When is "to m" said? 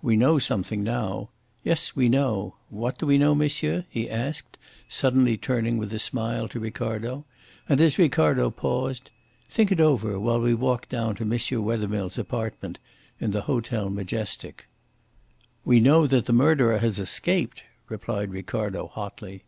11.16-11.38